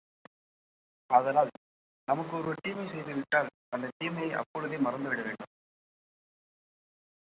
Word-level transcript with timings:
ஆதலால் 1.09 1.51
நமக்கு 2.07 2.35
ஒருவர் 2.37 2.63
தீமை 2.63 2.85
செய்துவிட்டால் 2.87 3.51
அந்தத் 3.69 3.97
தீமையை 3.97 4.31
அப்பொழுதே 4.33 4.77
மறந்துவிட 4.77 5.21
வேண்டும். 5.21 5.51